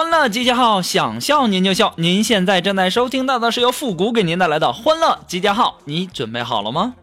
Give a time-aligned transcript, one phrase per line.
[0.00, 1.92] 欢乐集结号，想笑您就笑。
[1.96, 6.94] 您现在正在收听到的是由复古给您带来的欢乐集结号，你准备好了吗？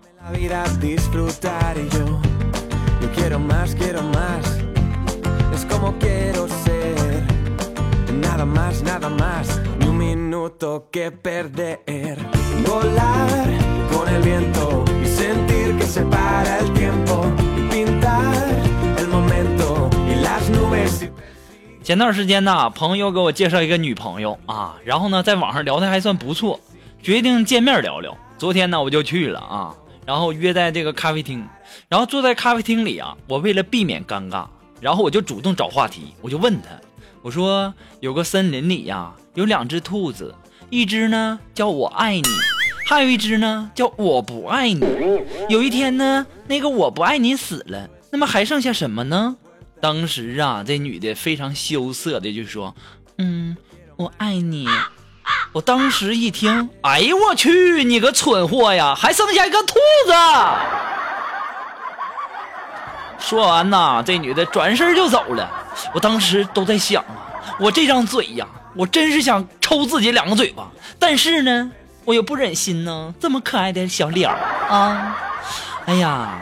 [21.88, 26.60] 前段时间呢，朋友给我介绍一个女朋友啊，然后呢，在网上聊的还算不错，
[27.02, 28.13] 决定见面聊聊。
[28.38, 29.74] 昨天呢，我就去了啊，
[30.05, 31.48] 然后约在这个咖啡厅，
[31.88, 34.46] 然后坐在咖啡厅里啊，我为了避免尴尬，
[34.82, 36.71] 然后我就主动找话题，我就问他，
[37.21, 40.35] 我说有个森林里呀、有两只兔子，
[40.70, 42.27] 一只呢叫我爱你，
[42.85, 44.85] 还有一只呢叫我不爱你。
[45.48, 49.38] 有一天呢，那个我不爱你死了，那么还剩下什么呢？
[49.81, 52.75] 当时啊，这女的非常羞涩的就说
[53.17, 53.55] ：“嗯，
[53.95, 54.67] 我爱你。”
[55.51, 60.13] 我当时一听，哎呦我去，你个蠢货呀，还剩下一个兔子！
[63.20, 65.50] 说完呐，这女的转身就走了。
[65.94, 71.72] 我当时都在想啊，我这张嘴呀，我真是想抽自己两个嘴巴，但是呢，
[72.05, 74.38] 我又不忍心呢，这么可爱的小脸儿
[74.69, 75.17] 啊，
[75.85, 76.41] 哎呀，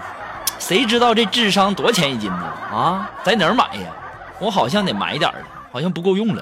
[0.68, 2.44] 谁知道这智商多钱一斤呢？
[2.74, 3.92] 啊，在哪儿买呀？
[4.40, 6.42] 我好像得买点儿了，好像不够用了。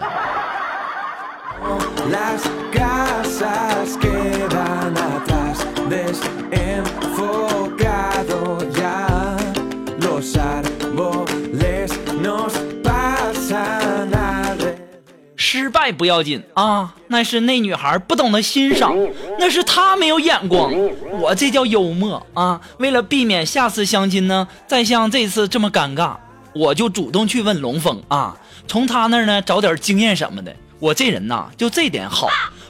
[15.56, 18.98] 失败不要紧啊，那是那女孩不懂得欣赏，
[19.38, 20.74] 那是她没有眼光。
[21.22, 22.60] 我这叫幽默啊！
[22.80, 26.16] 为了避免下次相亲呢，再像这次这么尴尬，
[26.56, 28.36] 我就主动去问龙峰啊，
[28.68, 30.56] 从他那儿呢找点经验什么的。
[30.80, 32.28] 我这人呐，就这点好，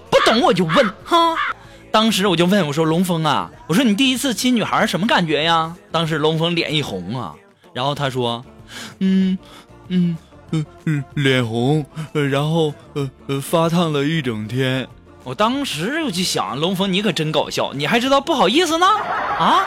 [0.09, 1.37] 不懂我就问哈。
[1.89, 7.33] 当时我就问我说：“龙峰啊，我说你第一次亲女孩什么感觉呀？”当时龙峰脸一红啊，
[7.71, 8.43] 然后他说
[8.99, 9.37] ：“嗯
[9.87, 10.17] 嗯。”
[10.53, 14.87] 呃呃，脸红，呃，然后呃呃发烫了一整天。
[15.23, 18.85] 我当时我就想，龙峰你可真搞笑，你还知道不好意思呢？
[19.39, 19.65] 啊！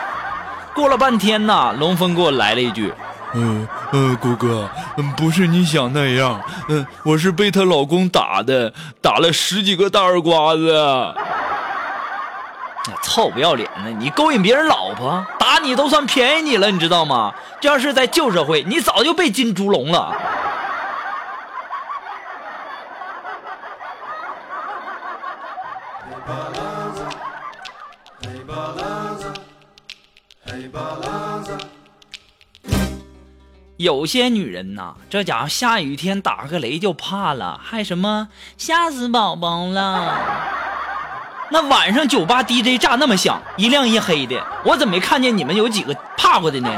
[0.73, 2.93] 过了半天呢，龙峰给我来了一句
[3.33, 6.39] ：“呃呃，谷哥，嗯，不是你想那样，
[6.69, 8.71] 嗯、我是被她老公打的，
[9.01, 10.71] 打了十几个大耳刮子。”
[12.87, 13.91] 哎臭不要脸的！
[13.99, 17.33] 你勾引别人老婆，打你都算便宜你了，你知道吗？
[17.59, 20.15] 这要是在旧社会，你早就被金猪笼了。
[33.77, 40.19] 有些女人呐，这家伙下雨天打个雷就怕了，还什么 吓死宝宝了。
[41.51, 46.69] 那晚上酒吧 DJ 炸那么响，一亮一黑的，我怎么没看见你们有几个怕过的呢？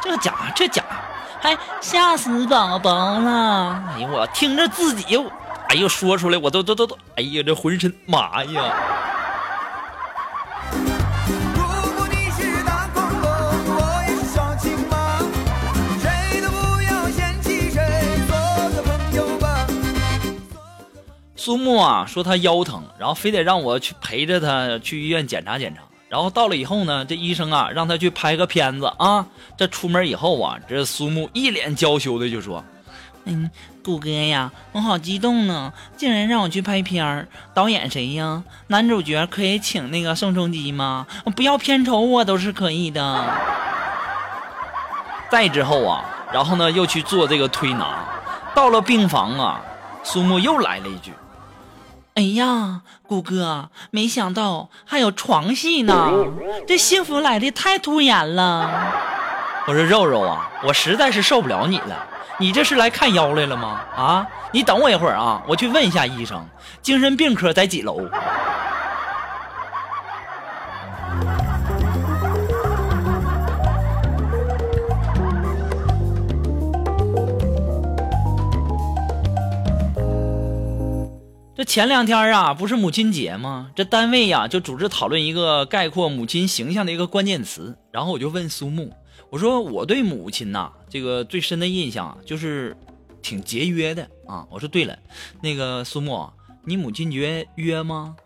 [0.00, 0.88] 这家伙，这家伙
[1.40, 3.84] 还吓死宝宝了！
[3.94, 5.16] 哎呦，我听着自己，
[5.68, 8.74] 哎呦，说出来我都都都都，哎呀，这浑身麻呀！
[21.48, 25.80] 苏木啊说他腰疼，然后非得让我去陪着他去医院检查检查。
[26.06, 29.24] 然后到了以后呢，这医生啊让他去拍个片子啊。
[29.56, 32.62] 这出门以后啊，这苏木一脸娇羞的就说
[33.24, 33.50] ：“嗯，
[33.82, 37.26] 谷哥呀，我好激动呢，竟然让我去拍片儿。
[37.54, 38.42] 导演谁呀？
[38.66, 41.06] 男主角可以请那个宋仲基吗？
[41.34, 43.24] 不要片酬我都是可以的。”
[45.32, 48.04] 再之后啊，然后呢又去做这个推拿。
[48.54, 49.62] 到了病房啊，
[50.02, 51.14] 苏木又来了一句。
[52.18, 56.12] 哎呀，谷哥，没想到还有床戏呢，
[56.66, 58.68] 这幸福来的太突然了。
[59.68, 62.04] 我说肉肉啊，我实在是受不了你了，
[62.40, 63.80] 你这是来看腰来了吗？
[63.96, 66.44] 啊，你等我一会儿啊，我去问一下医生，
[66.82, 68.00] 精神病科在几楼？
[81.68, 83.70] 前两天啊，不是母亲节吗？
[83.76, 87.76] 这单位呀就组织讨论一个概括母亲形象的一个关键词。
[87.92, 88.90] 然后我就问苏木，
[89.28, 92.74] 我说我对母亲呐，这个最深的印象就是
[93.20, 94.46] 挺节约的啊。
[94.50, 94.98] 我说对了，
[95.42, 96.32] 那个苏木，
[96.64, 98.16] 你母亲节约吗？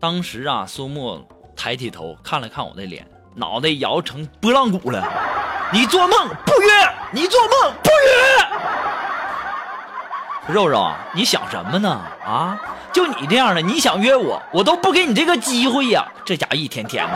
[0.00, 1.24] 当时啊，苏木
[1.54, 3.06] 抬起头看了看我的脸，
[3.36, 5.08] 脑袋摇成拨浪鼓了。
[5.72, 6.68] 你做梦不约，
[7.12, 8.17] 你做梦不约。
[10.48, 12.00] 肉肉，你想什么呢？
[12.24, 12.58] 啊，
[12.90, 16.06] 就你这样的，你想约我，我都不给你这个机会呀！
[16.24, 17.12] 这家一天天的，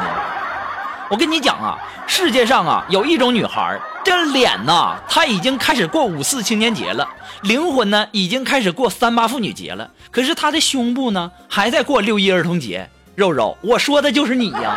[1.09, 7.09] 我跟你讲啊，世界上啊有一种女孩，这脸呐，她已经开始过五四青年节了，
[7.45, 12.91] 灵魂呢已经开始过三八妇女节了，可是她的胸部呢还在过六一儿童节。
[13.15, 14.77] 肉肉，我说的就是你呀！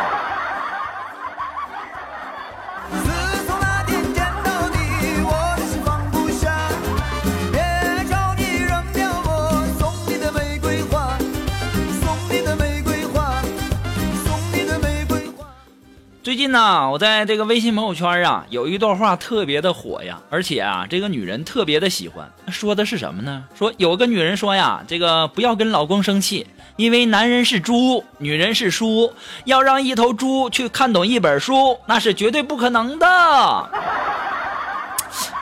[16.36, 22.30] 最近呢，我在这个微信朋友圈啊，有一段话特别的火呀，而且啊，这个女人特别的喜欢。
[22.50, 23.44] 说的是什么呢？
[23.54, 26.46] 说有个女人说呀，这个不要跟老公生气，
[26.76, 29.14] 因为男人是猪，女人是书，
[29.46, 33.70] 要让一头猪去看懂一本书，那是绝对不可能的。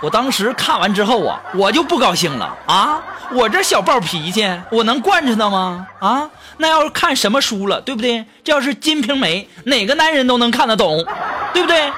[0.05, 3.01] 我当时看完之后啊，我就不高兴了啊！
[3.33, 5.87] 我这小暴脾气，我能惯着他吗？
[5.99, 6.29] 啊，
[6.59, 8.23] 那要是看什么书了，对不对？
[8.45, 11.03] 这要是《金瓶梅》，哪个男人都能看得懂，
[11.55, 11.91] 对不对？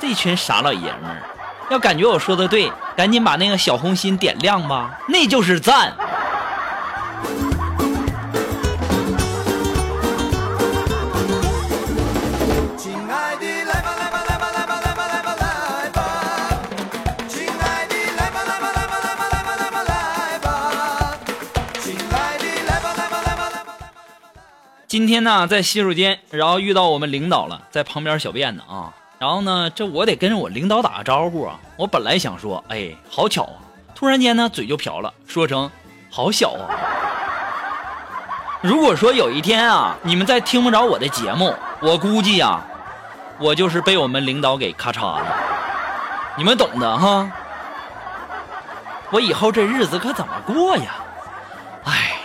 [0.00, 1.22] 这群傻老爷们儿，
[1.70, 5.94] 要感觉我说的对，赶紧把那个小红心点亮吧，那就是赞。
[24.96, 28.94] 今天呢，在洗手间，然后遇到我们领导了，在旁边小便呢啊。
[29.18, 31.60] 然后呢，这我得跟我领导打个招呼啊。
[31.76, 33.60] 我本来想说，哎，好巧啊，
[33.94, 35.70] 突然间呢，嘴就瓢了，说成
[36.10, 36.64] 好小啊。
[38.62, 42.58] 如果说有一天啊，你们再听不着我的节目，我估计呀、
[43.38, 45.26] 我就是被我们领导给咔嚓了，
[46.38, 47.30] 你们懂的哈。
[49.10, 50.94] 我以后这日子可怎么过呀？
[51.84, 52.16] 哎，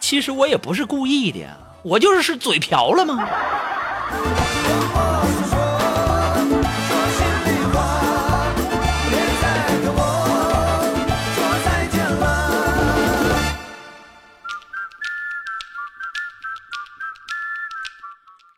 [0.00, 1.50] 其实我也不是故意的呀，
[1.84, 3.28] 我就是是嘴瓢了吗？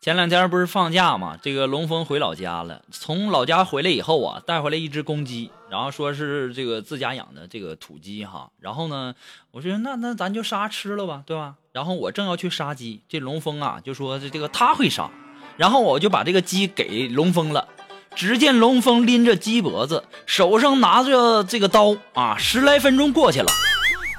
[0.01, 2.83] 前两天不是放假嘛，这个龙峰回老家了。
[2.91, 8.51] 从老家回来以后啊，带回来一只公鸡，然后说是这个自家养的这个土鸡哈。
[8.59, 9.15] 然后呢，
[9.49, 11.55] 我说那那咱就杀吃了吧，对吧？
[11.75, 15.09] 然后我正要去杀鸡，这龙峰啊就说这这个他会杀，
[15.57, 17.67] 然后我就把这个鸡给龙峰了。
[18.15, 23.51] 只见龙峰拎着鸡脖子，手上拿着这个刀啊，十来分钟过去了，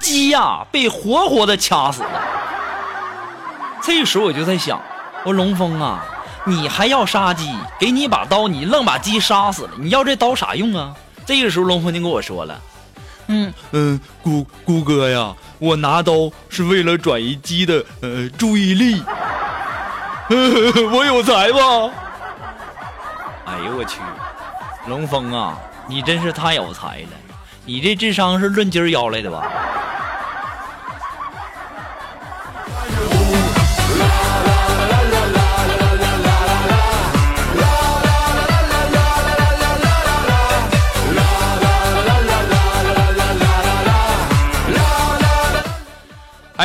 [0.02, 2.20] 鸡呀、被活活的掐死了。
[3.82, 4.78] 这时候我就在想，
[5.24, 6.04] 我说龙峰啊，
[6.44, 7.50] 你还要杀鸡？
[7.80, 10.94] 给你把刀，你愣把鸡杀死了，你要这刀啥用啊？
[11.24, 12.60] 这个时候龙峰就跟我说了，
[13.28, 19.02] 嗯嗯，姑姑哥呀，我拿刀是为了转移鸡的呃注意力，
[20.92, 21.90] 我有才吧？
[23.46, 24.00] 哎呦我去，
[24.88, 25.58] 龙峰啊，
[25.88, 27.08] 你真是太有才了，
[27.64, 29.46] 你这智商是论斤儿要来的吧？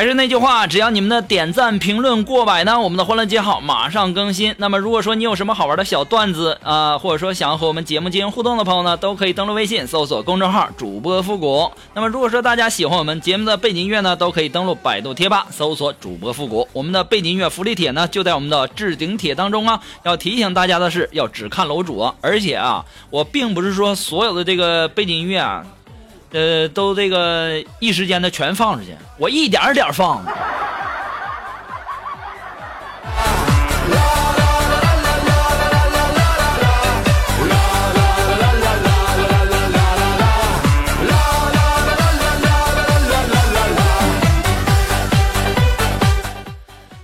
[0.02, 4.56] 还是那句话，只要你们的点赞、评论过百呢，我们的欢乐街号马上更新。
[4.58, 11.72] 那么，如果说你有什么好玩的小段子啊、或者说想要和我们节目进行互动的朋友呢，都可以登录微信搜索公众号“主播复古”。
[11.94, 16.68] 那么，如果说大家喜欢我们节目的背景音乐呢，都可以登录百度贴吧搜索“主播复古”。
[16.74, 19.80] 我们的背景音乐福利帖呢，就在我们的置顶帖当中啊。
[20.02, 25.64] 要提醒大家的是，要只看楼主，而且啊，我并不是说所有的这个背景音乐啊。
[26.32, 30.24] 呃，都这个一时间的全放出去，我一点儿点儿放。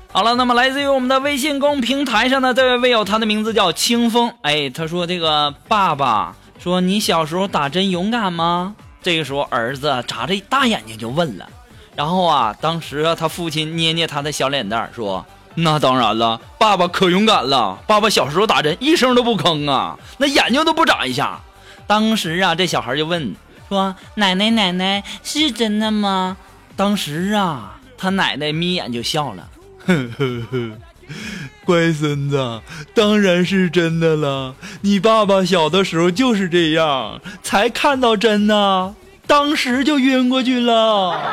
[0.09, 4.33] 好了，那么来自于我们的微信公平台上的这位微友，他的名字叫清风。
[4.41, 8.75] 哎，他说这个爸爸说你小时候打针勇敢吗？
[9.07, 11.47] 这个时候儿子眨着大眼睛就问了，
[11.95, 17.79] 然后啊，当时，他父亲捏捏他的小脸蛋，说：“那当然了，爸爸可勇敢了。
[17.87, 21.39] 爸爸小时候打针一声都不吭啊，那眼睛都不眨一下。”
[21.87, 23.33] 当时啊，这小孩就问
[23.69, 26.35] 说：“奶奶，奶奶是真的吗？”
[26.75, 29.47] 当时啊，他奶奶眯眼就笑了，
[29.85, 30.71] 呵呵呵，
[31.65, 32.61] 乖孙子，
[32.93, 34.55] 当然是真的了。
[34.81, 38.95] 你爸爸小的时候就是这样，才看到针呢，
[39.25, 41.19] 当时就晕过去了。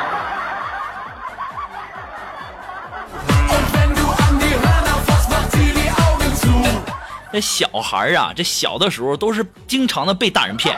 [7.31, 10.73] 这小孩啊，这小的时候都是经常的被大人骗，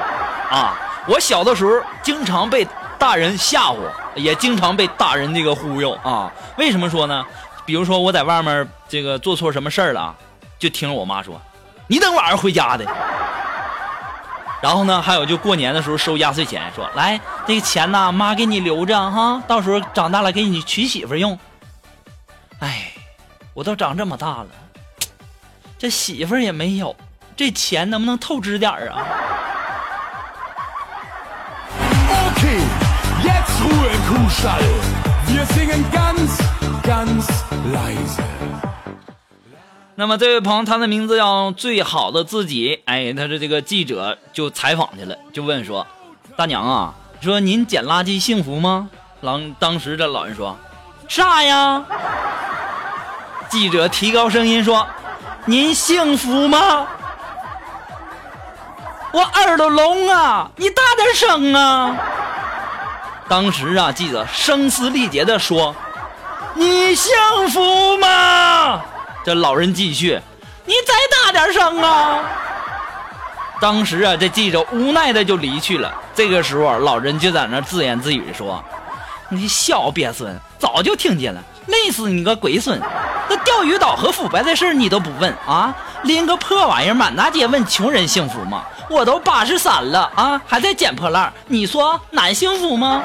[0.50, 0.75] 啊，
[1.08, 3.75] 我小的时候经常被大人吓唬，
[4.16, 6.32] 也经常被大人这个忽悠啊。
[6.58, 7.24] 为什么说呢？
[7.67, 10.15] 比如说我在外面这个做错什么事儿了，
[10.57, 11.39] 就听着我妈说，
[11.88, 12.86] 你等晚上回家的。
[14.62, 21.38] 然后呢，还有就过年的时候收压岁钱，说来这个钱呢，妈给你留着哈，到时候长大了给你娶媳妇用。
[22.59, 22.93] 哎，
[23.53, 24.47] 我都长这么大了。
[25.77, 26.95] 这媳妇儿也没有，
[27.36, 29.03] 这钱能不能透支点儿啊
[32.29, 36.41] ？OK，jetzt Ruhe, Kuhstall，wir singen ganz,
[36.81, 37.47] ganz.
[39.95, 42.81] 那么这位朋友，他的名字叫最好的自己。
[42.86, 45.86] 哎，他是这个记者就采访去了，就问说
[46.38, 48.89] ：“大娘啊，说您捡垃圾幸福吗？”
[49.21, 50.55] 老当时这老人说
[51.09, 51.83] ：“啥呀？”
[53.50, 54.88] 记者提高声音说。
[55.50, 56.86] 您幸福吗？
[59.13, 60.51] 我耳朵聋啊！
[60.57, 61.95] 你大点声啊！
[63.29, 65.74] 当时啊，记者声嘶力竭地说
[66.58, 67.14] ：“你幸
[67.50, 68.82] 福吗？”
[69.24, 70.20] 这老人继续
[70.66, 70.94] ：“你再
[71.26, 72.20] 大点声啊！”
[73.60, 75.94] 当时啊，这记者无奈的就离去了。
[76.14, 78.64] 这个时候，老人就在那自言自语说
[79.30, 82.80] ：“你小鳖孙，早就听见了。”累死你个龟孙！
[83.30, 85.76] 那钓鱼岛和腐败的事你都不问啊？
[86.04, 88.64] 拎个破玩意儿满大街问穷人幸福吗？
[88.90, 93.04] 我都八十三了啊，还在捡破烂，你说难幸福吗？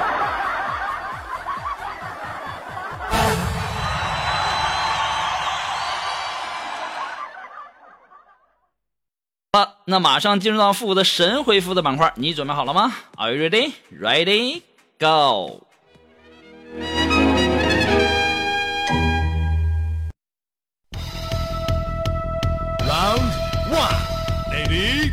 [9.85, 13.73] 那马上进入到复古的神回复的板块，你准备好了吗？Are you ready?
[13.99, 14.61] Ready?
[14.97, 15.67] Go!
[22.87, 23.31] round
[23.69, 23.95] one
[24.51, 25.12] baby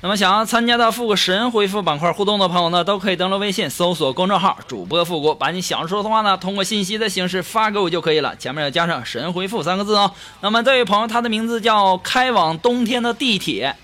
[0.00, 10.12] 那么想要参加到复古神回复板块互动的朋友呢，都可以登录微信搜索公众号“主播复古”，把你想说的话呢，通过信息的形式发给我就可以了，前面要加上“神回复”三个字哦。
[10.40, 13.74] 那么这位朋友，他的名字叫开往冬天的地铁，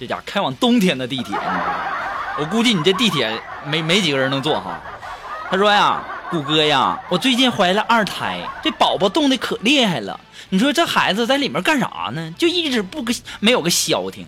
[0.00, 1.36] 这家开往冬天的地铁，
[2.38, 4.80] 我估计你这地铁没没几个人能坐哈。
[5.50, 10.18] 他说呀，谷歌呀，我最近怀了二胎，这宝宝冻得可厉害了。
[10.48, 12.32] 你说这孩子在里面干啥呢？
[12.38, 13.04] 就一直不
[13.38, 14.26] 没有个消停。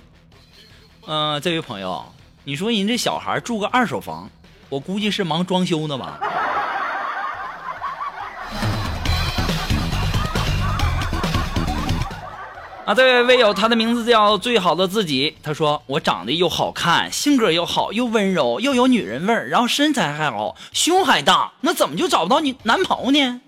[1.12, 2.04] 嗯，这位朋友，
[2.44, 4.30] 你说人这小孩住个二手房，
[4.68, 6.20] 我估计是忙装修呢吧？
[12.86, 15.36] 啊，这位微友，他的名字叫最好的自己。
[15.42, 23.40] 他说我长得又好看，性格又好，又温柔，又有女人味儿，然后身材还好，胸还大，那怎么就找不到你男朋友呢？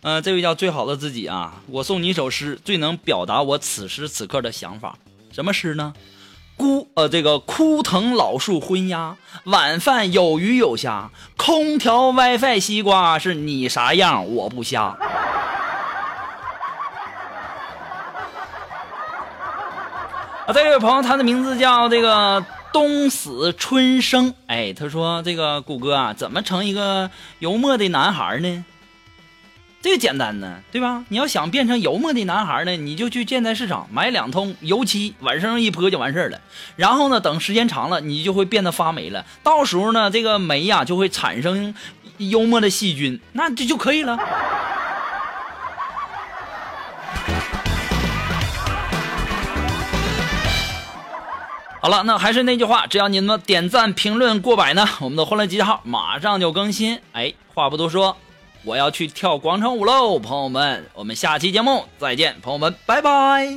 [0.00, 4.96] 嗯，这位叫最好的自己啊，我送你一首诗，最能表达我此时此刻的想法。
[5.30, 5.92] 什么诗呢？
[6.60, 14.94] 孤呃，这个枯藤老树昏鸦，晚饭有鱼有虾，空调 WiFi 西瓜是你啥样我不瞎。
[20.44, 24.34] 啊，这位朋友，他的名字叫这个冬死春生。
[24.46, 28.66] 哎，他说这个谷歌啊，怎么成一个幽默的男孩呢？
[29.82, 31.02] 这个简单呢，对吧？
[31.08, 36.38] 你要想变成幽默的男孩呢，你就去建材市场买两桶油漆，往身上一泼就完事儿了。
[36.76, 39.24] 然后呢，等时间长了，你就会变得发霉了。
[39.42, 41.74] 到时候呢，这个霉呀就会产生
[42.18, 44.18] 幽默的细菌，那这就可以了。
[51.80, 57.00] 好了，那还是那句话，只要你们点赞评论过百呢，我们的欢乐集结号马上就更新。
[57.12, 58.18] 哎，话不多说。
[58.64, 63.48] 我要去跳广场舞喽，朋友们，我们下期节目再见，朋友们，拜拜。